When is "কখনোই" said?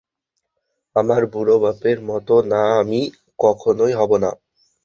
3.39-3.93